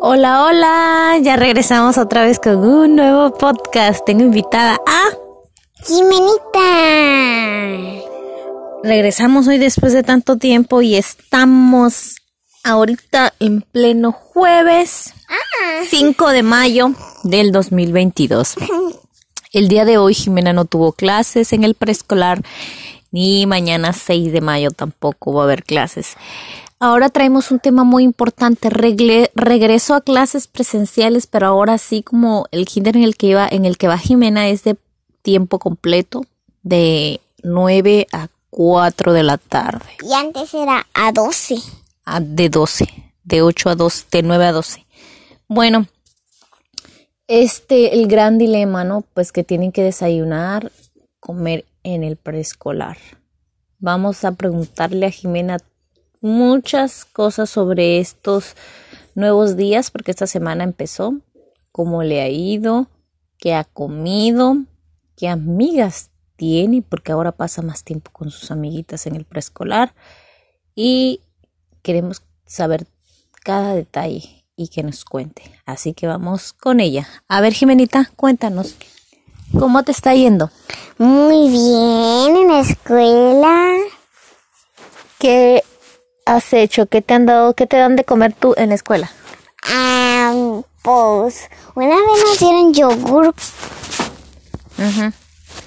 Hola, 0.00 0.44
hola, 0.44 1.18
ya 1.20 1.34
regresamos 1.34 1.98
otra 1.98 2.22
vez 2.22 2.38
con 2.38 2.58
un 2.58 2.94
nuevo 2.94 3.32
podcast. 3.34 4.04
Tengo 4.04 4.22
invitada 4.22 4.78
a 4.86 5.10
Jimenita. 5.84 6.60
Regresamos 8.84 9.48
hoy 9.48 9.58
después 9.58 9.92
de 9.92 10.04
tanto 10.04 10.36
tiempo 10.36 10.82
y 10.82 10.94
estamos 10.94 12.14
ahorita 12.62 13.34
en 13.40 13.62
pleno 13.62 14.12
jueves 14.12 15.14
5 15.90 16.28
de 16.28 16.42
mayo 16.44 16.92
del 17.24 17.50
2022. 17.50 18.54
El 19.52 19.66
día 19.66 19.84
de 19.84 19.98
hoy 19.98 20.14
Jimena 20.14 20.52
no 20.52 20.64
tuvo 20.64 20.92
clases 20.92 21.52
en 21.52 21.64
el 21.64 21.74
preescolar 21.74 22.42
ni 23.10 23.46
mañana 23.46 23.92
6 23.92 24.32
de 24.32 24.40
mayo 24.40 24.70
tampoco 24.70 25.32
va 25.32 25.42
a 25.42 25.44
haber 25.44 25.64
clases. 25.64 26.16
Ahora 26.80 27.08
traemos 27.08 27.50
un 27.50 27.58
tema 27.58 27.82
muy 27.82 28.04
importante, 28.04 28.70
regle, 28.70 29.32
regreso 29.34 29.94
a 29.94 30.00
clases 30.00 30.46
presenciales, 30.46 31.26
pero 31.26 31.48
ahora 31.48 31.76
sí 31.76 32.04
como 32.04 32.46
el 32.52 32.66
kinder 32.66 32.96
en 32.96 33.02
el 33.02 33.16
que 33.16 33.28
iba, 33.28 33.48
en 33.48 33.64
el 33.64 33.76
que 33.76 33.88
va 33.88 33.98
Jimena 33.98 34.48
es 34.48 34.62
de 34.62 34.76
tiempo 35.22 35.58
completo, 35.58 36.24
de 36.62 37.20
9 37.42 38.06
a 38.12 38.28
4 38.50 39.12
de 39.12 39.22
la 39.24 39.38
tarde. 39.38 39.88
Y 40.08 40.12
antes 40.12 40.54
era 40.54 40.86
a 40.94 41.10
12. 41.10 41.56
A, 42.04 42.20
de 42.20 42.48
12, 42.48 42.86
de 43.24 43.42
8 43.42 43.70
a 43.70 43.74
12, 43.74 44.06
de 44.12 44.22
9 44.22 44.46
a 44.46 44.52
12. 44.52 44.86
Bueno, 45.48 45.86
este, 47.26 47.94
el 47.94 48.06
gran 48.06 48.38
dilema, 48.38 48.84
¿no? 48.84 49.02
Pues 49.14 49.32
que 49.32 49.42
tienen 49.42 49.72
que 49.72 49.82
desayunar, 49.82 50.70
comer 51.18 51.64
en 51.82 52.04
el 52.04 52.16
preescolar. 52.16 52.98
Vamos 53.80 54.24
a 54.24 54.32
preguntarle 54.32 55.06
a 55.06 55.10
Jimena 55.10 55.58
muchas 56.20 57.04
cosas 57.04 57.50
sobre 57.50 57.98
estos 57.98 58.54
nuevos 59.14 59.56
días, 59.56 59.90
porque 59.90 60.10
esta 60.10 60.26
semana 60.26 60.64
empezó, 60.64 61.14
cómo 61.72 62.02
le 62.02 62.20
ha 62.22 62.28
ido, 62.28 62.88
qué 63.38 63.54
ha 63.54 63.64
comido, 63.64 64.56
qué 65.16 65.28
amigas 65.28 66.10
tiene, 66.36 66.82
porque 66.82 67.12
ahora 67.12 67.32
pasa 67.32 67.62
más 67.62 67.84
tiempo 67.84 68.10
con 68.12 68.30
sus 68.30 68.50
amiguitas 68.50 69.06
en 69.06 69.16
el 69.16 69.24
preescolar 69.24 69.94
y 70.74 71.20
queremos 71.82 72.22
saber 72.46 72.86
cada 73.42 73.74
detalle 73.74 74.44
y 74.56 74.68
que 74.68 74.82
nos 74.82 75.04
cuente. 75.04 75.42
Así 75.66 75.94
que 75.94 76.06
vamos 76.06 76.52
con 76.52 76.80
ella. 76.80 77.08
A 77.28 77.40
ver, 77.40 77.52
Jimenita, 77.52 78.10
cuéntanos, 78.16 78.74
¿cómo 79.58 79.82
te 79.82 79.92
está 79.92 80.14
yendo? 80.14 80.50
Muy 80.98 81.48
bien 81.48 82.36
en 82.36 82.48
la 82.48 82.60
escuela. 82.60 83.76
¿Qué 85.18 85.62
has 86.28 86.52
hecho? 86.52 86.86
¿Qué 86.86 87.00
te 87.00 87.14
han 87.14 87.26
dado? 87.26 87.54
¿Qué 87.54 87.66
te 87.66 87.78
dan 87.78 87.96
de 87.96 88.04
comer 88.04 88.34
tú 88.34 88.54
en 88.56 88.68
la 88.68 88.74
escuela? 88.74 89.10
Ah, 89.64 90.60
pues 90.82 91.48
una 91.74 91.96
vez 91.96 92.24
nos 92.24 92.38
dieron 92.38 92.74
yogur 92.74 93.34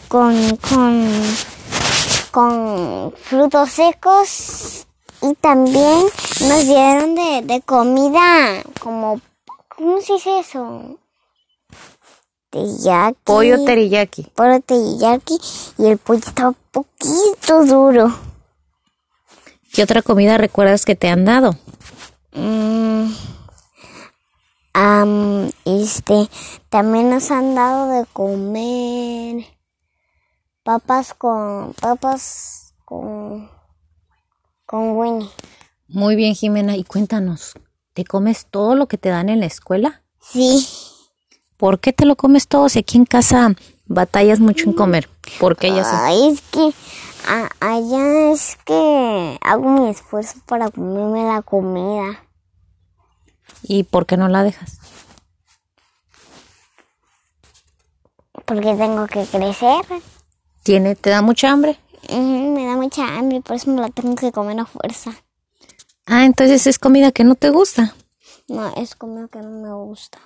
con, 0.08 0.56
con, 0.58 1.12
con 2.32 3.14
frutos 3.14 3.72
secos 3.72 4.86
y 5.22 5.34
también 5.36 6.06
nos 6.42 6.66
dieron 6.66 7.16
de, 7.16 7.42
de 7.44 7.62
comida 7.62 8.64
como, 8.80 9.20
¿cómo 9.76 10.00
se 10.02 10.14
dice 10.14 10.40
eso? 10.40 10.98
Teriyaki. 12.50 13.18
Pollo 13.24 13.64
teriyaki. 13.66 14.24
Pollo 14.36 14.60
teriyaki 14.60 15.40
y 15.78 15.86
el 15.88 15.98
pollo 15.98 16.20
estaba 16.20 16.54
poquito 16.72 17.66
duro. 17.66 18.31
¿Qué 19.74 19.84
otra 19.84 20.02
comida 20.02 20.38
recuerdas 20.38 20.86
que 20.86 20.96
te 20.96 21.10
han 21.10 21.26
dado? 21.26 21.56
Mm, 22.34 23.12
este, 25.66 26.30
también 26.70 27.10
nos 27.10 27.32
han 27.32 27.56
dado 27.56 27.90
de 27.92 28.06
comer 28.08 29.46
papas 30.64 31.14
con, 31.14 31.74
papas 31.74 32.74
con, 32.86 33.50
con 34.66 34.98
Winnie. 34.98 35.30
Muy 35.88 36.16
bien, 36.16 36.36
Jimena. 36.36 36.76
Y 36.76 36.84
cuéntanos, 36.84 37.54
¿te 37.94 38.06
comes 38.06 38.48
todo 38.50 38.76
lo 38.76 38.88
que 38.88 38.98
te 38.98 39.10
dan 39.10 39.30
en 39.30 39.40
la 39.40 39.46
escuela? 39.46 40.04
Sí, 40.22 40.66
¿Por 41.62 41.80
qué 41.80 41.94
te 41.94 42.06
lo 42.06 42.16
comes 42.16 42.48
todo 42.48 42.70
si 42.70 42.80
aquí 42.80 42.98
en 42.98 43.06
casa 43.06 43.54
batallas 43.86 44.40
mucho 44.40 44.66
en 44.66 44.74
comer? 44.74 45.08
¿Por 45.40 45.58
qué 45.58 45.68
ella 45.68 45.84
sí? 45.84 45.92
Ay, 45.94 46.30
es 46.30 46.42
que 46.42 46.74
a- 47.28 47.50
allá 47.60 48.32
es 48.32 48.58
que 48.66 49.38
hago 49.42 49.70
mi 49.70 49.90
esfuerzo 49.90 50.40
para 50.46 50.70
comerme 50.70 51.24
la 51.26 51.42
comida. 51.42 52.24
¿Y 53.64 53.84
por 53.84 54.06
qué 54.06 54.18
no 54.18 54.28
la 54.28 54.44
dejas? 54.44 54.80
Porque 58.46 58.76
tengo 58.76 59.08
que 59.08 59.26
crecer. 59.26 59.82
¿Tiene, 60.64 60.96
¿Te 60.96 61.10
da 61.10 61.22
mucha 61.22 61.52
hambre? 61.52 61.78
Ujú, 62.10 62.54
me 62.56 62.66
da 62.66 62.76
mucha 62.76 63.06
hambre, 63.18 63.42
por 63.42 63.56
eso 63.56 63.70
me 63.72 63.82
la 63.82 63.90
tengo 63.90 64.16
que 64.16 64.32
comer 64.32 64.60
a 64.60 64.66
fuerza. 64.66 65.12
Ah, 66.06 66.26
entonces 66.26 66.66
es 66.68 66.80
comida 66.80 67.12
que 67.12 67.24
no 67.24 67.36
te 67.36 67.50
gusta. 67.50 67.96
No, 68.48 68.74
es 68.76 68.96
comida 68.96 69.28
que 69.28 69.40
no 69.40 69.50
me 69.50 69.74
gusta. 69.74 70.20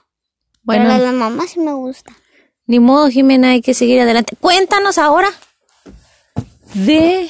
Bueno, 0.63 0.85
Pero 0.85 0.93
la 0.93 0.99
de 0.99 1.05
la 1.05 1.11
mamá 1.11 1.45
sí 1.47 1.59
me 1.59 1.73
gusta. 1.73 2.11
ni 2.65 2.79
modo, 2.79 3.09
Jimena, 3.09 3.49
hay 3.49 3.61
que 3.61 3.73
seguir 3.73 3.99
adelante. 4.01 4.35
Cuéntanos 4.39 4.97
ahora 4.97 5.27
de 6.73 7.29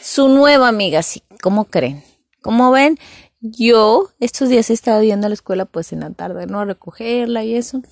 su 0.00 0.28
nueva 0.28 0.68
amiga, 0.68 1.02
sí. 1.02 1.22
¿Cómo 1.42 1.64
creen? 1.64 2.02
Como 2.42 2.70
ven, 2.70 2.98
yo 3.40 4.10
estos 4.20 4.48
días 4.48 4.70
he 4.70 4.72
estado 4.72 5.02
yendo 5.02 5.26
a 5.26 5.28
la 5.30 5.34
escuela 5.34 5.64
pues 5.64 5.92
en 5.92 6.00
la 6.00 6.10
tarde, 6.10 6.46
¿no? 6.46 6.60
A 6.60 6.64
recogerla 6.64 7.44
y 7.44 7.54
eso. 7.54 7.82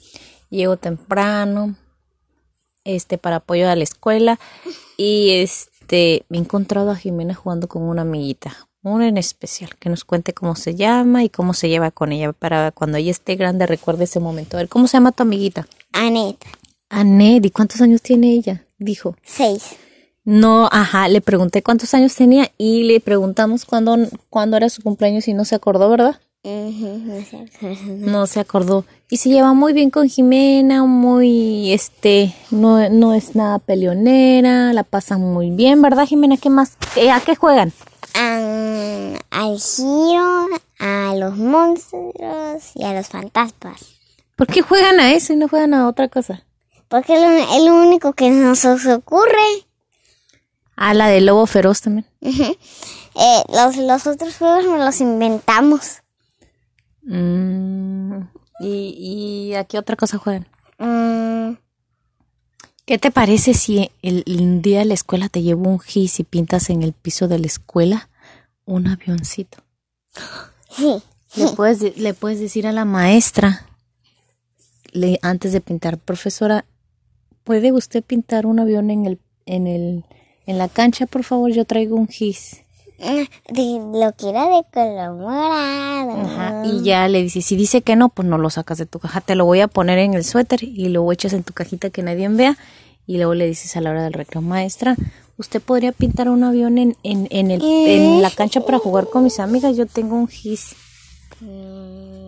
Llego 0.51 0.77
temprano, 0.77 1.77
este, 2.85 3.19
para 3.19 3.37
apoyo 3.37 3.69
a 3.69 3.77
la 3.77 3.85
escuela. 3.85 4.39
Y 4.97 5.33
este, 5.33 6.25
me 6.29 6.39
he 6.39 6.41
encontrado 6.41 6.91
a 6.91 6.97
Jimena 6.97 7.35
jugando 7.35 7.69
con 7.69 7.83
una 7.83 8.03
amiguita, 8.03 8.69
una 8.83 9.09
en 9.09 9.19
especial, 9.19 9.77
que 9.77 9.91
nos 9.91 10.05
cuente 10.05 10.33
cómo 10.33 10.57
se 10.57 10.75
llama 10.75 11.25
y 11.25 11.29
cómo 11.29 11.55
se 11.55 11.69
lleva 11.69 11.91
con 11.91 12.13
ella 12.13 12.33
para 12.33 12.73
cuando 12.73 12.99
ella 12.99 13.11
esté 13.11 13.37
grande 13.37 13.67
recuerde 13.67 14.05
ese 14.05 14.21
momento. 14.21 14.57
A 14.57 14.61
ver, 14.61 14.69
¿cómo 14.69 14.89
se 14.89 14.97
llama 14.97 15.13
tu 15.13 15.23
amiguita? 15.23 15.67
Anet, 15.93 16.45
Anet, 16.89 17.45
¿y 17.45 17.51
cuántos 17.51 17.81
años 17.81 18.03
tiene 18.03 18.33
ella? 18.33 18.65
Dijo. 18.79 19.17
seis. 19.25 19.77
No, 20.31 20.69
ajá, 20.71 21.09
le 21.09 21.23
pregunté 21.23 21.63
cuántos 21.63 21.95
años 21.95 22.15
tenía 22.15 22.51
y 22.59 22.83
le 22.83 23.01
preguntamos 23.01 23.65
cuándo, 23.65 23.97
cuándo 24.29 24.59
era 24.59 24.69
su 24.69 24.83
cumpleaños 24.83 25.27
y 25.27 25.33
no 25.33 25.47
se 25.47 25.55
acordó, 25.55 25.89
¿verdad? 25.89 26.21
No 27.89 28.27
se 28.27 28.39
acordó. 28.41 28.85
Y 29.09 29.17
se 29.17 29.31
lleva 29.31 29.55
muy 29.55 29.73
bien 29.73 29.89
con 29.89 30.07
Jimena, 30.07 30.85
muy, 30.85 31.73
este, 31.73 32.35
no, 32.51 32.91
no 32.91 33.15
es 33.15 33.37
nada 33.37 33.59
peleonera, 33.59 34.75
la 34.75 34.83
pasan 34.83 35.23
muy 35.23 35.49
bien, 35.51 35.81
¿verdad, 35.81 36.05
Jimena? 36.07 36.37
¿Qué 36.37 36.51
más? 36.51 36.77
¿Qué- 36.95 37.11
¿A 37.11 37.21
qué 37.21 37.35
juegan? 37.35 37.73
Al 38.13 39.59
giro, 39.59 40.47
a 40.79 41.15
los 41.17 41.39
monstruos 41.39 42.73
y 42.75 42.85
a 42.85 42.93
los 42.93 43.07
fantasmas. 43.09 43.81
¿Por 44.37 44.47
qué 44.47 44.61
juegan 44.61 45.01
a 45.01 45.13
eso 45.15 45.33
y 45.33 45.37
no 45.37 45.49
juegan 45.49 45.73
a 45.73 45.89
otra 45.89 46.09
cosa? 46.09 46.45
Porque 46.89 47.15
es 47.15 47.21
lo, 47.23 47.31
es 47.31 47.65
lo 47.65 47.77
único 47.77 48.13
que 48.13 48.29
nos 48.31 48.65
ocurre. 48.67 49.65
A 50.81 50.95
la 50.95 51.09
de 51.09 51.21
lobo 51.21 51.45
feroz 51.47 51.81
también. 51.81 52.07
Eh, 52.23 53.43
los, 53.53 53.77
los 53.77 54.07
otros 54.07 54.37
juegos 54.37 54.65
nos 54.65 54.79
los 54.85 55.01
inventamos. 55.01 56.03
Mm, 57.03 58.21
¿y, 58.61 59.49
¿Y 59.51 59.55
a 59.55 59.65
qué 59.65 59.77
otra 59.79 59.97
cosa 59.97 60.19
juegan? 60.19 60.47
Mm, 60.79 61.57
¿Qué 62.85 62.99
te 62.99 63.11
parece 63.11 63.55
si 63.55 63.91
el, 64.03 64.23
el 64.27 64.63
día 64.63 64.79
de 64.81 64.85
la 64.85 64.95
escuela 64.95 65.29
te 65.29 65.43
llevo 65.43 65.69
un 65.69 65.81
gis 65.81 66.21
y 66.21 66.25
pintas 66.25 66.71
en 66.71 66.83
el 66.83 66.93
piso 66.93 67.27
de 67.29 67.39
la 67.41 67.47
escuela 67.47 68.09
un 68.65 68.87
avioncito? 68.87 69.59
sí. 70.71 71.03
Le 71.35 71.49
puedes, 71.53 71.81
de- 71.81 71.93
le 71.97 72.15
puedes 72.15 72.41
decir 72.41 72.67
a 72.67 72.73
la 72.73 72.85
maestra, 72.87 73.67
le, 74.93 75.19
antes 75.23 75.53
de 75.53 75.61
pintar, 75.61 75.99
profesora, 75.99 76.65
¿puede 77.45 77.71
usted 77.73 78.03
pintar 78.03 78.47
un 78.47 78.61
avión 78.61 78.91
en 78.91 79.05
el, 79.07 79.19
en 79.45 79.67
el, 79.67 80.05
en 80.49 80.59
la 80.59 80.69
cancha, 80.69 81.07
por 81.07 81.23
favor? 81.25 81.53
Yo 81.53 81.65
traigo 81.65 81.95
un 81.97 82.09
gis. 82.09 82.63
Ah, 83.01 83.25
de- 83.49 83.79
lo 83.93 84.13
que 84.17 84.29
era 84.31 84.47
de 84.49 84.63
color 84.73 85.15
morado. 85.15 86.11
Ajá, 86.21 86.63
y 86.67 86.83
ya 86.83 87.07
le 87.07 87.23
dices, 87.23 87.45
si 87.45 87.55
dice 87.55 87.83
que 87.83 87.95
no, 87.95 88.09
pues 88.09 88.27
no 88.27 88.39
lo 88.39 88.51
sacas 88.51 88.79
de 88.79 88.87
tu 88.87 88.99
caja, 88.99 89.21
te 89.21 89.37
lo 89.37 89.45
voy 89.45 89.61
a 89.61 89.69
poner 89.69 89.99
en 89.99 90.15
el 90.15 90.25
suéter 90.25 90.65
y 90.65 90.89
lo 90.89 91.11
echas 91.13 91.33
en 91.33 91.45
tu 91.45 91.53
cajita 91.53 91.91
que 91.91 92.03
nadie 92.03 92.29
vea 92.29 92.57
y 93.07 93.19
luego 93.19 93.35
le 93.35 93.47
dices 93.47 93.77
a 93.77 93.81
la 93.81 93.91
hora 93.91 94.03
del 94.03 94.13
recreo, 94.15 94.43
maestra, 94.43 94.97
¿usted 95.37 95.63
podría 95.63 95.93
pintar 95.93 96.29
un 96.29 96.43
avión 96.43 96.77
en, 96.79 96.97
en, 97.05 97.29
en, 97.31 97.51
el, 97.53 97.63
en 97.63 98.21
la 98.21 98.31
cancha 98.33 98.63
para 98.63 98.79
jugar 98.81 99.09
con 99.09 99.23
mis 99.23 99.39
amigas? 99.39 99.77
Yo 99.77 99.87
tengo 99.87 100.17
un 100.17 100.27
gis. 100.27 100.75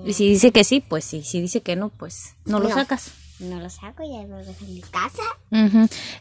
Y 0.07 0.13
si 0.13 0.29
dice 0.29 0.53
que 0.53 0.63
sí, 0.65 0.81
pues 0.81 1.05
sí, 1.05 1.23
si 1.25 1.41
dice 1.41 1.61
que 1.63 1.75
no, 1.77 1.89
pues 1.89 2.35
no 2.45 2.61
lo 2.61 2.69
sacas. 2.71 3.11
No 3.41 3.59
lo 3.59 3.71
saco 3.71 4.03
y 4.03 4.17
ahí 4.17 4.27
vuelves 4.27 4.57
a 4.61 4.65
mi 4.65 4.81
casa. 4.81 5.23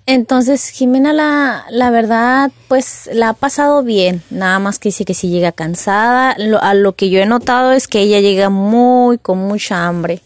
Entonces, 0.06 0.70
Jimena, 0.70 1.14
la, 1.14 1.66
la 1.70 1.90
verdad, 1.92 2.52
pues 2.68 3.10
la 3.14 3.30
ha 3.30 3.34
pasado 3.34 3.84
bien. 3.84 4.24
Nada 4.30 4.60
más 4.60 4.80
que 4.80 4.90
dice 4.90 5.06
que 5.06 5.14
si 5.14 5.30
llega 5.30 5.52
cansada. 5.52 6.36
Lo, 6.38 6.62
a 6.62 6.74
lo 6.74 6.96
que 6.96 7.10
yo 7.10 7.20
he 7.20 7.26
notado 7.26 7.72
es 7.72 7.88
que 7.88 8.02
ella 8.02 8.20
llega 8.20 8.50
muy 8.50 9.18
con 9.18 9.38
mucha 9.38 9.88
hambre, 9.88 10.22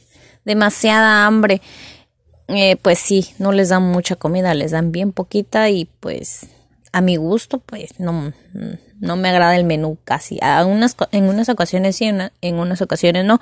demasiada 0.45 1.25
hambre. 1.25 1.61
Eh, 2.47 2.75
pues 2.81 2.99
sí, 2.99 3.33
no 3.39 3.51
les 3.51 3.69
dan 3.69 3.83
mucha 3.83 4.15
comida, 4.15 4.53
les 4.53 4.71
dan 4.71 4.91
bien 4.91 5.11
poquita 5.11 5.69
y 5.69 5.85
pues 5.99 6.47
a 6.93 7.01
mi 7.01 7.15
gusto, 7.17 7.57
pues 7.59 7.99
no, 7.99 8.31
no 8.99 9.15
me 9.17 9.27
agrada 9.29 9.55
el 9.57 9.65
menú 9.65 9.97
casi. 10.05 10.37
A 10.41 10.63
unas, 10.65 10.95
en 11.11 11.25
unas 11.25 11.49
ocasiones 11.49 11.95
sí, 11.95 12.05
en, 12.05 12.15
una- 12.15 12.31
en 12.41 12.55
unas 12.59 12.81
ocasiones 12.81 13.25
no. 13.25 13.39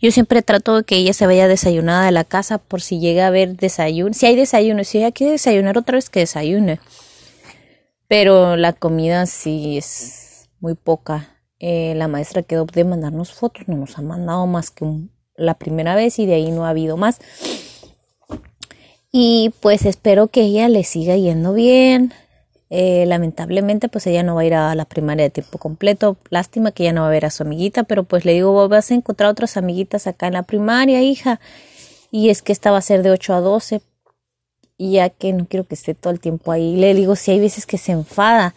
Yo 0.00 0.10
siempre 0.10 0.42
trato 0.42 0.76
de 0.78 0.84
que 0.84 0.96
ella 0.96 1.12
se 1.12 1.26
vaya 1.26 1.46
desayunada 1.46 2.06
de 2.06 2.10
la 2.12 2.24
casa 2.24 2.58
por 2.58 2.80
si 2.80 2.98
llega 3.00 3.24
a 3.24 3.28
haber 3.28 3.56
desayuno. 3.56 4.14
Si 4.14 4.26
hay 4.26 4.34
desayuno, 4.36 4.82
si 4.84 4.98
ella 4.98 5.12
quiere 5.12 5.32
desayunar 5.32 5.78
otra 5.78 5.96
vez, 5.96 6.10
que 6.10 6.20
desayune. 6.20 6.80
Pero 8.08 8.56
la 8.56 8.72
comida 8.72 9.26
sí 9.26 9.78
es 9.78 10.48
muy 10.60 10.74
poca. 10.74 11.38
Eh, 11.60 11.94
la 11.96 12.08
maestra 12.08 12.42
quedó 12.42 12.64
de 12.66 12.84
mandarnos 12.84 13.32
fotos, 13.32 13.68
no 13.68 13.76
nos 13.76 13.98
ha 13.98 14.02
mandado 14.02 14.46
más 14.46 14.70
que 14.70 14.86
la 15.36 15.54
primera 15.54 15.94
vez 15.94 16.18
y 16.18 16.26
de 16.26 16.34
ahí 16.34 16.50
no 16.50 16.64
ha 16.66 16.70
habido 16.70 16.96
más. 16.96 17.18
Y 19.12 19.52
pues 19.60 19.84
espero 19.84 20.28
que 20.28 20.40
ella 20.42 20.68
le 20.68 20.84
siga 20.84 21.16
yendo 21.16 21.52
bien. 21.52 22.12
Eh, 22.76 23.06
lamentablemente 23.06 23.88
pues 23.88 24.04
ella 24.08 24.24
no 24.24 24.34
va 24.34 24.40
a 24.40 24.46
ir 24.46 24.54
a 24.54 24.74
la 24.74 24.84
primaria 24.84 25.22
de 25.22 25.30
tiempo 25.30 25.58
completo. 25.58 26.16
Lástima 26.28 26.72
que 26.72 26.82
ella 26.82 26.92
no 26.92 27.02
va 27.02 27.06
a 27.06 27.10
ver 27.10 27.24
a 27.24 27.30
su 27.30 27.44
amiguita, 27.44 27.84
pero 27.84 28.02
pues 28.02 28.24
le 28.24 28.32
digo, 28.32 28.68
vas 28.68 28.90
a 28.90 28.94
encontrar 28.94 29.30
otras 29.30 29.56
amiguitas 29.56 30.08
acá 30.08 30.26
en 30.26 30.32
la 30.32 30.42
primaria, 30.42 31.00
hija. 31.00 31.38
Y 32.10 32.30
es 32.30 32.42
que 32.42 32.50
esta 32.50 32.72
va 32.72 32.78
a 32.78 32.82
ser 32.82 33.04
de 33.04 33.12
8 33.12 33.34
a 33.34 33.40
12. 33.40 33.80
Y 34.76 34.94
ya 34.94 35.08
que 35.08 35.32
no 35.32 35.46
quiero 35.46 35.68
que 35.68 35.76
esté 35.76 35.94
todo 35.94 36.12
el 36.12 36.18
tiempo 36.18 36.50
ahí. 36.50 36.74
Le 36.74 36.94
digo, 36.94 37.14
si 37.14 37.30
hay 37.30 37.38
veces 37.38 37.64
que 37.64 37.78
se 37.78 37.92
enfada. 37.92 38.56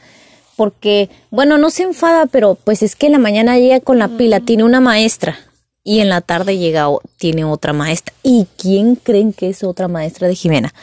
Porque, 0.55 1.11
bueno, 1.29 1.59
no 1.59 1.69
se 1.69 1.83
enfada, 1.83 2.25
pero 2.25 2.55
pues 2.55 2.81
es 2.81 2.95
que 2.95 3.05
en 3.05 3.11
la 3.11 3.19
mañana 3.19 3.59
llega 3.59 3.81
con 3.81 3.99
la 3.99 4.07
pila, 4.07 4.39
tiene 4.39 4.63
una 4.63 4.79
maestra. 4.79 5.37
Y 5.83 5.99
en 5.99 6.09
la 6.09 6.21
tarde 6.21 6.57
llega, 6.57 6.87
tiene 7.17 7.45
otra 7.45 7.71
maestra. 7.71 8.15
¿Y 8.23 8.47
quién 8.57 8.95
creen 8.95 9.31
que 9.31 9.49
es 9.49 9.63
otra 9.63 9.87
maestra 9.87 10.27
de 10.27 10.33
Jimena? 10.33 10.73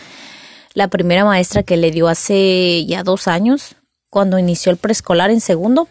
La 0.75 0.89
primera 0.89 1.25
maestra 1.25 1.63
que 1.63 1.77
le 1.77 1.91
dio 1.91 2.09
hace 2.09 2.85
ya 2.87 3.03
dos 3.03 3.29
años, 3.29 3.77
cuando 4.11 4.39
inició 4.39 4.71
el 4.73 4.77
preescolar 4.77 5.31
en 5.31 5.41
segundo, 5.41 5.89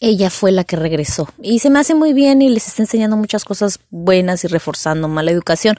ella 0.00 0.30
fue 0.30 0.52
la 0.52 0.64
que 0.64 0.76
regresó. 0.76 1.28
Y 1.42 1.58
se 1.58 1.68
me 1.70 1.78
hace 1.80 1.94
muy 1.94 2.12
bien 2.12 2.40
y 2.42 2.48
les 2.48 2.66
está 2.68 2.82
enseñando 2.82 3.16
muchas 3.16 3.44
cosas 3.44 3.78
buenas 3.90 4.44
y 4.44 4.48
reforzando 4.48 5.08
mala 5.08 5.30
educación. 5.30 5.76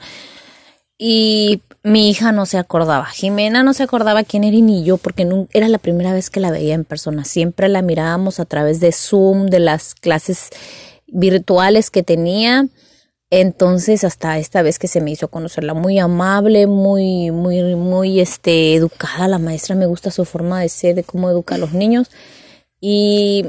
Y 0.96 1.60
mi 1.82 2.08
hija 2.08 2.32
no 2.32 2.46
se 2.46 2.56
acordaba, 2.56 3.06
Jimena 3.06 3.62
no 3.62 3.74
se 3.74 3.82
acordaba 3.82 4.24
quién 4.24 4.44
era 4.44 4.56
y 4.56 4.62
ni 4.62 4.84
yo, 4.84 4.96
porque 4.96 5.24
nun- 5.26 5.48
era 5.52 5.68
la 5.68 5.78
primera 5.78 6.12
vez 6.12 6.30
que 6.30 6.40
la 6.40 6.50
veía 6.50 6.74
en 6.74 6.84
persona. 6.84 7.24
Siempre 7.24 7.68
la 7.68 7.82
mirábamos 7.82 8.40
a 8.40 8.44
través 8.44 8.78
de 8.80 8.92
Zoom, 8.92 9.46
de 9.46 9.58
las 9.58 9.94
clases 9.94 10.50
virtuales 11.08 11.90
que 11.90 12.02
tenía. 12.02 12.66
Entonces, 13.30 14.04
hasta 14.04 14.38
esta 14.38 14.62
vez 14.62 14.78
que 14.78 14.86
se 14.86 15.00
me 15.00 15.10
hizo 15.10 15.28
conocerla, 15.28 15.74
muy 15.74 15.98
amable, 15.98 16.66
muy, 16.66 17.30
muy, 17.30 17.74
muy, 17.74 18.20
este, 18.20 18.74
educada. 18.74 19.26
La 19.28 19.38
maestra 19.38 19.74
me 19.74 19.86
gusta 19.86 20.10
su 20.10 20.24
forma 20.24 20.60
de 20.60 20.68
ser, 20.68 20.94
de 20.94 21.02
cómo 21.04 21.30
educa 21.30 21.56
a 21.56 21.58
los 21.58 21.72
niños. 21.72 22.10
Y 22.80 23.46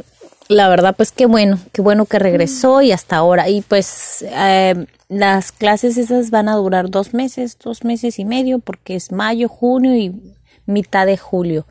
la 0.47 0.69
verdad, 0.69 0.95
pues 0.95 1.11
qué 1.11 1.25
bueno, 1.25 1.59
qué 1.71 1.81
bueno 1.81 2.05
que 2.05 2.19
regresó 2.19 2.81
y 2.81 2.91
hasta 2.93 3.17
ahora. 3.17 3.49
Y 3.49 3.61
pues 3.61 4.23
eh, 4.27 4.85
las 5.07 5.51
clases 5.51 5.97
esas 5.97 6.31
van 6.31 6.49
a 6.49 6.55
durar 6.55 6.89
dos 6.89 7.13
meses, 7.13 7.57
dos 7.63 7.83
meses 7.83 8.17
y 8.17 8.25
medio, 8.25 8.59
porque 8.59 8.95
es 8.95 9.11
mayo, 9.11 9.49
junio 9.49 9.95
y 9.95 10.15
mitad 10.65 11.05
de 11.05 11.17
julio. 11.17 11.67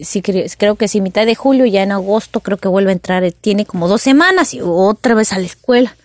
Sí, 0.00 0.22
cre- 0.22 0.54
creo 0.56 0.76
que 0.76 0.88
sí, 0.88 1.00
mitad 1.00 1.26
de 1.26 1.34
julio, 1.34 1.66
ya 1.66 1.82
en 1.82 1.92
agosto 1.92 2.40
creo 2.40 2.56
que 2.58 2.68
vuelve 2.68 2.90
a 2.90 2.94
entrar, 2.94 3.24
eh, 3.24 3.32
tiene 3.32 3.66
como 3.66 3.88
dos 3.88 4.00
semanas 4.00 4.54
y 4.54 4.60
otra 4.62 5.14
vez 5.14 5.32
a 5.32 5.38
la 5.38 5.46
escuela. 5.46 5.96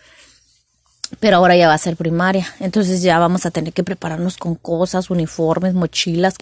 Pero 1.20 1.38
ahora 1.38 1.56
ya 1.56 1.68
va 1.68 1.74
a 1.74 1.78
ser 1.78 1.96
primaria, 1.96 2.48
entonces 2.60 3.02
ya 3.02 3.20
vamos 3.20 3.46
a 3.46 3.52
tener 3.52 3.74
que 3.74 3.84
prepararnos 3.84 4.38
con 4.38 4.56
cosas, 4.56 5.10
uniformes, 5.10 5.74
mochilas, 5.74 6.36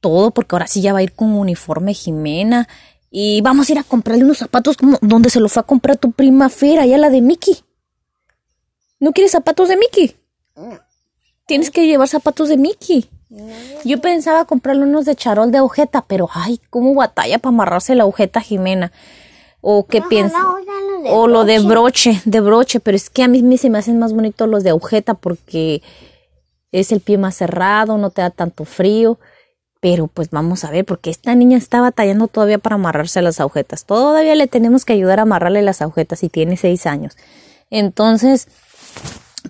todo, 0.00 0.30
porque 0.30 0.54
ahora 0.54 0.66
sí 0.66 0.80
ya 0.80 0.92
va 0.92 1.00
a 1.00 1.02
ir 1.02 1.12
con 1.12 1.32
uniforme 1.32 1.94
Jimena. 1.94 2.68
Y 3.10 3.40
vamos 3.40 3.68
a 3.68 3.72
ir 3.72 3.78
a 3.78 3.84
comprarle 3.84 4.24
unos 4.24 4.38
zapatos 4.38 4.76
como 4.76 4.98
donde 5.00 5.30
se 5.30 5.40
los 5.40 5.52
fue 5.52 5.60
a 5.60 5.66
comprar 5.66 5.96
tu 5.96 6.12
prima 6.12 6.48
Fer, 6.48 6.78
allá 6.78 6.98
la 6.98 7.08
de 7.08 7.20
Mickey. 7.20 7.56
¿No 8.98 9.12
quieres 9.12 9.32
zapatos 9.32 9.68
de 9.68 9.76
Mickey? 9.76 10.16
Tienes 11.46 11.70
que 11.70 11.86
llevar 11.86 12.08
zapatos 12.08 12.48
de 12.48 12.56
Mickey. 12.56 13.08
Yo 13.84 14.00
pensaba 14.00 14.44
comprarle 14.44 14.84
unos 14.84 15.04
de 15.04 15.16
charol 15.16 15.50
de 15.50 15.58
agujeta, 15.58 16.04
pero 16.06 16.28
ay, 16.32 16.60
cómo 16.70 16.94
batalla 16.94 17.38
para 17.38 17.54
amarrarse 17.54 17.94
la 17.94 18.04
agujeta 18.04 18.40
Jimena. 18.40 18.92
¿O 19.60 19.86
qué 19.86 20.02
piensas? 20.02 20.40
De 21.06 21.12
O 21.12 21.26
lo 21.26 21.44
de 21.44 21.60
broche, 21.60 22.20
de 22.24 22.40
broche, 22.40 22.80
pero 22.80 22.96
es 22.96 23.10
que 23.10 23.22
a 23.22 23.28
mí 23.28 23.58
se 23.58 23.70
me 23.70 23.78
hacen 23.78 23.98
más 23.98 24.12
bonitos 24.12 24.48
los 24.48 24.62
de 24.62 24.70
agujeta 24.70 25.14
porque 25.14 25.82
es 26.72 26.92
el 26.92 27.00
pie 27.00 27.18
más 27.18 27.36
cerrado, 27.36 27.98
no 27.98 28.10
te 28.10 28.22
da 28.22 28.30
tanto 28.30 28.64
frío. 28.64 29.18
Pero 29.80 30.06
pues 30.08 30.30
vamos 30.30 30.64
a 30.64 30.70
ver, 30.70 30.84
porque 30.84 31.10
esta 31.10 31.34
niña 31.34 31.58
está 31.58 31.80
batallando 31.80 32.28
todavía 32.28 32.58
para 32.58 32.74
amarrarse 32.76 33.22
las 33.22 33.40
agujetas. 33.40 33.84
Todavía 33.84 34.34
le 34.34 34.46
tenemos 34.46 34.84
que 34.84 34.94
ayudar 34.94 35.18
a 35.18 35.22
amarrarle 35.22 35.62
las 35.62 35.82
agujetas 35.82 36.22
y 36.22 36.28
tiene 36.28 36.56
seis 36.56 36.86
años. 36.86 37.16
Entonces, 37.70 38.48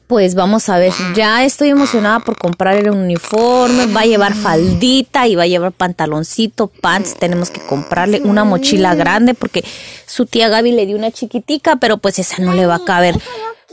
pues 0.06 0.34
vamos 0.34 0.68
a 0.68 0.78
ver, 0.78 0.92
ya 1.14 1.44
estoy 1.44 1.70
emocionada 1.70 2.20
por 2.20 2.38
comprarle 2.38 2.80
el 2.80 2.90
uniforme, 2.90 3.86
va 3.86 4.00
a 4.00 4.06
llevar 4.06 4.34
faldita 4.34 5.26
y 5.26 5.34
va 5.34 5.44
a 5.44 5.46
llevar 5.46 5.72
pantaloncito, 5.72 6.68
pants, 6.68 7.14
tenemos 7.16 7.50
que 7.50 7.60
comprarle 7.60 8.20
una 8.22 8.44
mochila 8.44 8.94
grande 8.94 9.34
porque 9.34 9.64
su 10.06 10.26
tía 10.26 10.48
Gaby 10.48 10.72
le 10.72 10.86
dio 10.86 10.96
una 10.96 11.10
chiquitica, 11.10 11.76
pero 11.76 11.98
pues 11.98 12.18
esa 12.18 12.42
no 12.42 12.52
le 12.52 12.66
va 12.66 12.76
a 12.76 12.84
caber, 12.84 13.20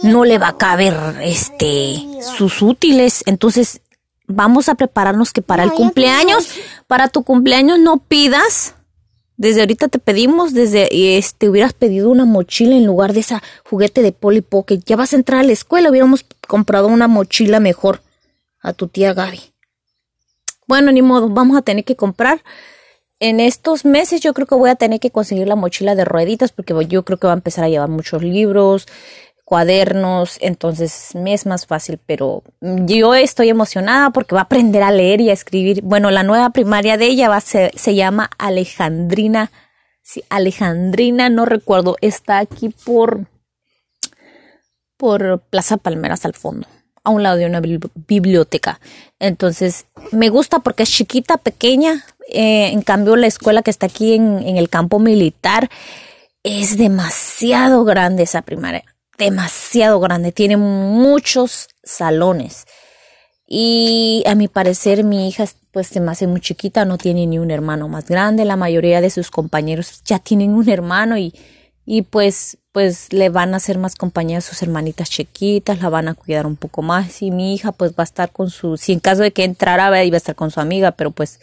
no 0.01 0.25
le 0.25 0.37
va 0.37 0.49
a 0.49 0.57
caber 0.57 0.95
este 1.21 2.03
sus 2.37 2.61
útiles, 2.61 3.23
entonces 3.25 3.81
vamos 4.27 4.69
a 4.69 4.75
prepararnos 4.75 5.31
que 5.31 5.41
para 5.41 5.63
el 5.63 5.71
cumpleaños, 5.71 6.49
para 6.87 7.07
tu 7.07 7.23
cumpleaños 7.23 7.79
no 7.79 7.97
pidas 7.97 8.75
desde 9.43 9.59
ahorita 9.59 9.89
te 9.89 9.99
pedimos, 9.99 10.53
desde 10.53 11.17
este 11.17 11.49
hubieras 11.49 11.73
pedido 11.73 12.09
una 12.09 12.23
mochila 12.23 12.77
en 12.77 12.85
lugar 12.85 13.11
de 13.11 13.19
esa 13.19 13.43
juguete 13.69 14.01
de 14.01 14.13
Polly 14.13 14.39
Pocket. 14.39 14.79
Ya 14.85 14.95
vas 14.95 15.11
a 15.11 15.17
entrar 15.17 15.41
a 15.41 15.43
la 15.43 15.51
escuela, 15.51 15.89
hubiéramos 15.89 16.25
comprado 16.47 16.87
una 16.87 17.09
mochila 17.09 17.59
mejor 17.59 18.01
a 18.61 18.71
tu 18.71 18.87
tía 18.87 19.13
Gaby. 19.13 19.41
Bueno, 20.65 20.93
ni 20.93 21.01
modo, 21.01 21.27
vamos 21.27 21.57
a 21.57 21.61
tener 21.61 21.83
que 21.83 21.97
comprar. 21.97 22.41
En 23.19 23.41
estos 23.41 23.83
meses 23.83 24.21
yo 24.21 24.33
creo 24.33 24.47
que 24.47 24.55
voy 24.55 24.69
a 24.69 24.75
tener 24.75 25.01
que 25.01 25.11
conseguir 25.11 25.49
la 25.49 25.57
mochila 25.57 25.93
de 25.93 26.05
rueditas 26.05 26.53
porque 26.53 26.73
yo 26.87 27.03
creo 27.03 27.19
que 27.19 27.27
va 27.27 27.33
a 27.33 27.35
empezar 27.35 27.65
a 27.65 27.69
llevar 27.69 27.89
muchos 27.89 28.23
libros, 28.23 28.87
cuadernos, 29.53 30.39
entonces 30.41 31.09
me 31.13 31.31
es 31.31 31.45
más 31.45 31.67
fácil, 31.67 31.99
pero 32.07 32.41
yo 32.59 33.13
estoy 33.13 33.49
emocionada 33.49 34.09
porque 34.09 34.33
va 34.33 34.41
a 34.41 34.45
aprender 34.45 34.81
a 34.81 34.89
leer 34.89 35.21
y 35.21 35.29
a 35.29 35.33
escribir. 35.33 35.83
Bueno, 35.83 36.09
la 36.09 36.23
nueva 36.23 36.49
primaria 36.49 36.97
de 36.97 37.05
ella 37.05 37.29
va 37.29 37.35
a 37.35 37.41
se 37.41 37.93
llama 37.93 38.31
Alejandrina, 38.39 39.51
Alejandrina, 40.29 41.29
no 41.29 41.45
recuerdo, 41.45 41.97
está 42.01 42.39
aquí 42.39 42.69
por, 42.69 43.27
por 44.97 45.41
Plaza 45.51 45.77
Palmeras 45.77 46.25
al 46.25 46.33
fondo, 46.33 46.65
a 47.03 47.11
un 47.11 47.21
lado 47.21 47.37
de 47.37 47.45
una 47.45 47.61
bibli- 47.61 47.91
biblioteca. 48.07 48.79
Entonces, 49.19 49.85
me 50.11 50.29
gusta 50.29 50.61
porque 50.61 50.81
es 50.81 50.89
chiquita, 50.89 51.37
pequeña, 51.37 52.03
eh, 52.27 52.71
en 52.73 52.81
cambio 52.81 53.15
la 53.17 53.27
escuela 53.27 53.61
que 53.61 53.69
está 53.69 53.85
aquí 53.85 54.15
en, 54.15 54.39
en 54.39 54.57
el 54.57 54.69
campo 54.69 54.97
militar 54.97 55.69
es 56.41 56.75
demasiado 56.75 57.83
grande 57.83 58.23
esa 58.23 58.41
primaria 58.41 58.83
demasiado 59.17 59.99
grande, 59.99 60.31
tiene 60.31 60.57
muchos 60.57 61.69
salones. 61.83 62.65
Y 63.47 64.23
a 64.25 64.35
mi 64.35 64.47
parecer 64.47 65.03
mi 65.03 65.27
hija 65.27 65.45
pues 65.71 65.87
se 65.87 65.99
me 65.99 66.11
hace 66.11 66.27
muy 66.27 66.39
chiquita, 66.39 66.85
no 66.85 66.97
tiene 66.97 67.25
ni 67.25 67.39
un 67.39 67.51
hermano 67.51 67.87
más 67.87 68.07
grande, 68.07 68.45
la 68.45 68.55
mayoría 68.55 69.01
de 69.01 69.09
sus 69.09 69.31
compañeros 69.31 70.03
ya 70.05 70.19
tienen 70.19 70.53
un 70.53 70.69
hermano 70.69 71.17
y, 71.17 71.33
y 71.85 72.03
pues 72.03 72.57
pues 72.73 73.13
le 73.13 73.29
van 73.29 73.53
a 73.53 73.57
hacer 73.57 73.77
más 73.77 73.95
compañía 73.95 74.39
a 74.39 74.41
sus 74.41 74.63
hermanitas 74.63 75.09
chiquitas, 75.09 75.79
la 75.79 75.89
van 75.89 76.07
a 76.07 76.15
cuidar 76.15 76.47
un 76.47 76.55
poco 76.55 76.81
más 76.81 77.21
y 77.21 77.29
mi 77.29 77.53
hija 77.53 77.71
pues 77.71 77.91
va 77.91 78.01
a 78.01 78.03
estar 78.03 78.31
con 78.31 78.49
su, 78.49 78.77
si 78.77 78.93
en 78.93 78.99
caso 78.99 79.21
de 79.21 79.31
que 79.31 79.43
entrara 79.43 80.03
iba 80.03 80.15
a 80.15 80.17
estar 80.17 80.35
con 80.35 80.49
su 80.49 80.59
amiga, 80.59 80.91
pero 80.91 81.11
pues 81.11 81.39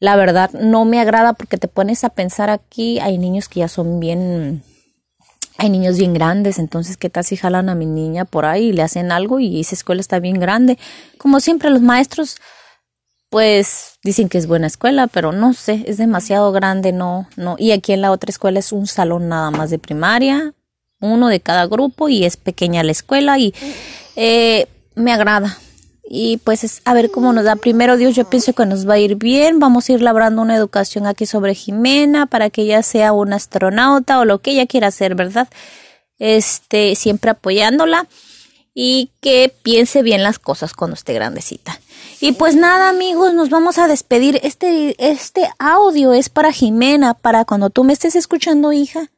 la 0.00 0.16
verdad 0.16 0.50
no 0.52 0.84
me 0.84 1.00
agrada 1.00 1.32
porque 1.32 1.56
te 1.56 1.66
pones 1.66 2.04
a 2.04 2.10
pensar 2.10 2.50
aquí, 2.50 3.00
hay 3.00 3.16
niños 3.16 3.48
que 3.48 3.60
ya 3.60 3.68
son 3.68 4.00
bien 4.00 4.62
hay 5.56 5.70
niños 5.70 5.98
bien 5.98 6.14
grandes, 6.14 6.58
entonces 6.58 6.96
qué 6.96 7.10
tal 7.10 7.24
si 7.24 7.36
jalan 7.36 7.68
a 7.68 7.74
mi 7.74 7.86
niña 7.86 8.24
por 8.24 8.44
ahí 8.44 8.66
y 8.66 8.72
le 8.72 8.82
hacen 8.82 9.12
algo 9.12 9.38
y 9.40 9.60
esa 9.60 9.74
escuela 9.74 10.00
está 10.00 10.18
bien 10.18 10.40
grande. 10.40 10.78
Como 11.18 11.40
siempre 11.40 11.70
los 11.70 11.80
maestros 11.80 12.36
pues 13.34 13.98
dicen 14.04 14.28
que 14.28 14.38
es 14.38 14.46
buena 14.46 14.68
escuela, 14.68 15.08
pero 15.08 15.32
no 15.32 15.54
sé, 15.54 15.82
es 15.88 15.96
demasiado 15.96 16.52
grande, 16.52 16.92
no, 16.92 17.28
no. 17.36 17.56
Y 17.58 17.72
aquí 17.72 17.92
en 17.92 18.00
la 18.00 18.12
otra 18.12 18.30
escuela 18.30 18.60
es 18.60 18.70
un 18.70 18.86
salón 18.86 19.28
nada 19.28 19.50
más 19.50 19.70
de 19.70 19.80
primaria, 19.80 20.54
uno 21.00 21.28
de 21.28 21.40
cada 21.40 21.66
grupo 21.66 22.08
y 22.08 22.24
es 22.24 22.36
pequeña 22.36 22.84
la 22.84 22.92
escuela 22.92 23.38
y 23.38 23.52
eh, 24.14 24.68
me 24.94 25.12
agrada. 25.12 25.58
Y 26.08 26.36
pues 26.38 26.64
es 26.64 26.82
a 26.84 26.94
ver 26.94 27.10
cómo 27.10 27.32
nos 27.32 27.44
da. 27.44 27.56
Primero 27.56 27.96
Dios, 27.96 28.14
yo 28.14 28.28
pienso 28.28 28.52
que 28.52 28.66
nos 28.66 28.88
va 28.88 28.94
a 28.94 28.98
ir 28.98 29.16
bien. 29.16 29.58
Vamos 29.58 29.88
a 29.88 29.92
ir 29.92 30.02
labrando 30.02 30.42
una 30.42 30.56
educación 30.56 31.06
aquí 31.06 31.26
sobre 31.26 31.54
Jimena 31.54 32.26
para 32.26 32.50
que 32.50 32.62
ella 32.62 32.82
sea 32.82 33.12
una 33.12 33.36
astronauta 33.36 34.18
o 34.20 34.24
lo 34.24 34.40
que 34.40 34.52
ella 34.52 34.66
quiera 34.66 34.88
hacer, 34.88 35.14
¿verdad? 35.14 35.48
Este, 36.18 36.94
siempre 36.94 37.30
apoyándola 37.30 38.06
y 38.74 39.10
que 39.20 39.54
piense 39.62 40.02
bien 40.02 40.22
las 40.22 40.38
cosas 40.38 40.74
cuando 40.74 40.94
esté 40.94 41.14
grandecita. 41.14 41.80
Y 42.20 42.32
pues 42.32 42.56
nada, 42.56 42.88
amigos, 42.88 43.32
nos 43.32 43.48
vamos 43.48 43.78
a 43.78 43.86
despedir. 43.86 44.40
Este, 44.42 44.96
este 44.98 45.48
audio 45.58 46.12
es 46.12 46.28
para 46.28 46.52
Jimena, 46.52 47.14
para 47.14 47.44
cuando 47.44 47.70
tú 47.70 47.84
me 47.84 47.92
estés 47.92 48.16
escuchando, 48.16 48.72
hija. 48.72 49.10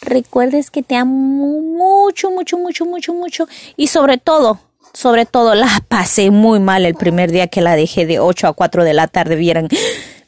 Recuerdes 0.00 0.70
que 0.70 0.82
te 0.82 0.96
amo 0.96 1.60
mucho, 1.60 2.30
mucho, 2.30 2.58
mucho, 2.58 2.84
mucho, 2.84 3.14
mucho. 3.14 3.48
Y 3.76 3.88
sobre 3.88 4.18
todo, 4.18 4.60
sobre 4.92 5.26
todo, 5.26 5.54
la 5.54 5.84
pasé 5.88 6.30
muy 6.30 6.60
mal 6.60 6.84
el 6.84 6.94
primer 6.94 7.30
día 7.30 7.46
que 7.46 7.60
la 7.60 7.76
dejé 7.76 8.06
de 8.06 8.18
8 8.18 8.48
a 8.48 8.52
4 8.52 8.84
de 8.84 8.94
la 8.94 9.06
tarde. 9.06 9.36
Vieran, 9.36 9.68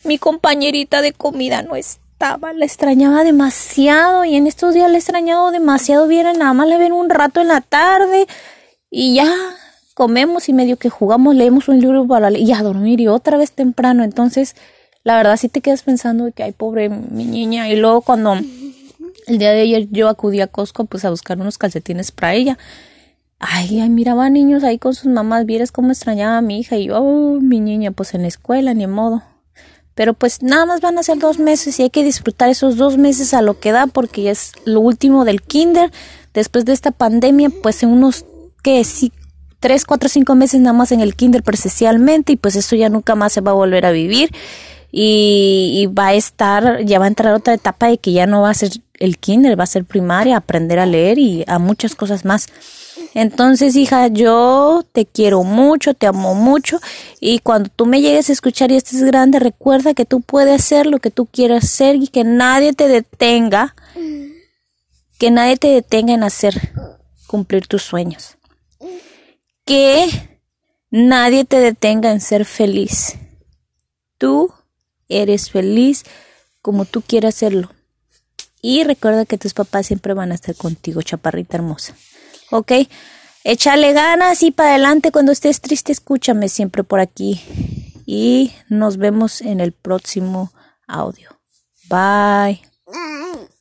mi 0.04 0.18
compañerita 0.18 1.02
de 1.02 1.12
comida 1.12 1.62
no 1.62 1.76
estaba, 1.76 2.52
la 2.52 2.64
extrañaba 2.64 3.24
demasiado. 3.24 4.24
Y 4.24 4.36
en 4.36 4.46
estos 4.46 4.74
días 4.74 4.90
la 4.90 4.96
he 4.96 5.00
extrañado 5.00 5.50
demasiado. 5.50 6.06
Vieran, 6.06 6.38
nada 6.38 6.52
más 6.52 6.68
la 6.68 6.78
ven 6.78 6.92
un 6.92 7.10
rato 7.10 7.40
en 7.40 7.48
la 7.48 7.60
tarde 7.60 8.26
y 8.90 9.14
ya 9.14 9.32
comemos 9.94 10.48
y 10.48 10.52
medio 10.52 10.76
que 10.76 10.88
jugamos, 10.88 11.34
leemos 11.34 11.68
un 11.68 11.78
libro 11.80 12.06
para 12.06 12.30
y 12.30 12.52
a 12.52 12.62
dormir 12.62 13.00
y 13.00 13.08
otra 13.08 13.36
vez 13.36 13.52
temprano. 13.52 14.02
Entonces, 14.02 14.56
la 15.04 15.16
verdad 15.16 15.36
sí 15.36 15.48
te 15.48 15.60
quedas 15.60 15.82
pensando 15.82 16.30
que 16.32 16.42
ay, 16.42 16.52
pobre 16.52 16.88
mi 16.88 17.24
niña. 17.24 17.68
Y 17.68 17.76
luego 17.76 18.00
cuando 18.02 18.34
el 18.34 19.38
día 19.38 19.52
de 19.52 19.60
ayer 19.60 19.88
yo 19.90 20.08
acudí 20.08 20.40
a 20.40 20.46
Costco 20.46 20.84
pues 20.84 21.04
a 21.04 21.10
buscar 21.10 21.38
unos 21.38 21.58
calcetines 21.58 22.12
para 22.12 22.34
ella. 22.34 22.58
Ay, 23.42 23.80
ay, 23.80 23.88
miraba 23.88 24.28
niños 24.28 24.64
ahí 24.64 24.78
con 24.78 24.94
sus 24.94 25.10
mamás, 25.10 25.46
vieras 25.46 25.72
cómo 25.72 25.88
extrañaba 25.88 26.36
a 26.36 26.42
mi 26.42 26.60
hija 26.60 26.76
y 26.76 26.88
yo, 26.88 27.00
oh, 27.00 27.40
mi 27.40 27.58
niña, 27.58 27.90
pues 27.90 28.12
en 28.12 28.22
la 28.22 28.28
escuela, 28.28 28.74
ni 28.74 28.86
modo. 28.86 29.22
Pero 29.94 30.12
pues 30.12 30.42
nada 30.42 30.66
más 30.66 30.82
van 30.82 30.98
a 30.98 31.02
ser 31.02 31.18
dos 31.18 31.38
meses 31.38 31.80
y 31.80 31.84
hay 31.84 31.90
que 31.90 32.04
disfrutar 32.04 32.50
esos 32.50 32.76
dos 32.76 32.98
meses 32.98 33.32
a 33.32 33.40
lo 33.40 33.58
que 33.58 33.72
da 33.72 33.86
porque 33.86 34.30
es 34.30 34.52
lo 34.66 34.80
último 34.80 35.24
del 35.24 35.40
kinder. 35.40 35.90
Después 36.34 36.66
de 36.66 36.74
esta 36.74 36.90
pandemia, 36.90 37.50
pues 37.62 37.82
en 37.82 37.88
unos 37.88 38.26
que 38.62 38.84
sí, 38.84 39.10
tres, 39.58 39.86
cuatro, 39.86 40.10
cinco 40.10 40.34
meses 40.34 40.60
nada 40.60 40.76
más 40.76 40.92
en 40.92 41.00
el 41.00 41.14
kinder 41.14 41.42
presencialmente 41.42 42.32
y 42.32 42.36
pues 42.36 42.56
esto 42.56 42.76
ya 42.76 42.90
nunca 42.90 43.14
más 43.14 43.32
se 43.32 43.40
va 43.40 43.52
a 43.52 43.54
volver 43.54 43.86
a 43.86 43.90
vivir 43.90 44.30
y, 44.92 45.88
va 45.96 46.08
a 46.08 46.14
estar, 46.14 46.84
ya 46.84 46.98
va 46.98 47.04
a 47.04 47.08
entrar 47.08 47.34
otra 47.34 47.54
etapa 47.54 47.86
de 47.86 47.98
que 47.98 48.12
ya 48.12 48.26
no 48.26 48.42
va 48.42 48.50
a 48.50 48.54
ser 48.54 48.70
el 49.00 49.18
kinder, 49.18 49.58
va 49.58 49.64
a 49.64 49.66
ser 49.66 49.84
primaria, 49.84 50.36
aprender 50.36 50.78
a 50.78 50.86
leer 50.86 51.18
y 51.18 51.44
a 51.48 51.58
muchas 51.58 51.96
cosas 51.96 52.24
más. 52.24 52.46
Entonces, 53.14 53.74
hija, 53.74 54.06
yo 54.06 54.84
te 54.92 55.04
quiero 55.04 55.42
mucho, 55.42 55.94
te 55.94 56.06
amo 56.06 56.36
mucho 56.36 56.78
y 57.18 57.40
cuando 57.40 57.68
tú 57.74 57.86
me 57.86 58.00
llegues 58.00 58.30
a 58.30 58.32
escuchar 58.32 58.70
y 58.70 58.76
estés 58.76 59.02
grande, 59.02 59.40
recuerda 59.40 59.94
que 59.94 60.04
tú 60.04 60.20
puedes 60.20 60.60
hacer 60.60 60.86
lo 60.86 61.00
que 61.00 61.10
tú 61.10 61.26
quieras 61.26 61.64
hacer 61.64 61.96
y 61.96 62.06
que 62.06 62.22
nadie 62.22 62.72
te 62.72 62.86
detenga, 62.86 63.74
que 65.18 65.30
nadie 65.32 65.56
te 65.56 65.68
detenga 65.68 66.14
en 66.14 66.22
hacer 66.22 66.72
cumplir 67.26 67.66
tus 67.66 67.82
sueños 67.82 68.36
que 69.70 70.08
nadie 70.90 71.44
te 71.44 71.60
detenga 71.60 72.10
en 72.10 72.20
ser 72.20 72.44
feliz. 72.44 73.14
Tú 74.18 74.52
eres 75.08 75.48
feliz 75.48 76.02
como 76.60 76.86
tú 76.86 77.02
quieras 77.02 77.36
serlo. 77.36 77.70
Y 78.62 78.84
recuerda 78.84 79.24
que 79.24 79.38
tus 79.38 79.54
papás 79.54 79.86
siempre 79.86 80.14
van 80.14 80.32
a 80.32 80.34
estar 80.34 80.54
contigo, 80.54 81.02
chaparrita 81.02 81.56
hermosa. 81.56 81.94
¿Ok? 82.50 82.72
Échale 83.42 83.92
ganas 83.92 84.42
y 84.42 84.50
para 84.50 84.70
adelante 84.70 85.12
cuando 85.12 85.32
estés 85.32 85.60
triste, 85.60 85.92
escúchame 85.92 86.48
siempre 86.48 86.84
por 86.84 87.00
aquí. 87.00 87.40
Y 88.04 88.52
nos 88.68 88.96
vemos 88.96 89.40
en 89.40 89.60
el 89.60 89.72
próximo 89.72 90.52
audio. 90.86 91.30
Bye. 91.88 92.60